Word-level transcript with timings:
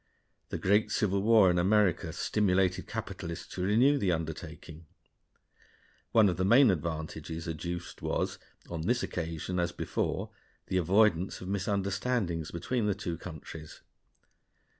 The 0.49 0.57
great 0.57 0.89
civil 0.89 1.21
war 1.21 1.51
in 1.51 1.59
America 1.59 2.11
stimulated 2.11 2.87
capitalists 2.87 3.45
to 3.53 3.61
renew 3.61 3.99
the 3.99 4.11
undertaking. 4.11 4.87
One 6.11 6.27
of 6.27 6.37
the 6.37 6.43
main 6.43 6.71
advantages 6.71 7.47
adduced 7.47 8.01
was, 8.01 8.39
on 8.67 8.81
this 8.87 9.03
occasion 9.03 9.59
as 9.59 9.71
before, 9.71 10.31
the 10.65 10.77
avoidance 10.77 11.39
of 11.39 11.49
misunderstandings 11.49 12.49
between 12.49 12.87
the 12.87 12.95
two 12.95 13.15
countries. 13.15 13.83